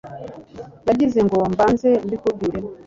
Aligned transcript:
nagize 0.85 1.19
ngo 1.27 1.37
mbanze 1.53 1.89
mbikubwire 2.05 2.59